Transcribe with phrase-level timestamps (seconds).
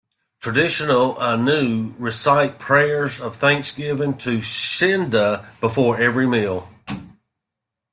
[0.39, 6.67] Traditional Ainu recite prayers of thanksgiving to Shinda before every meal.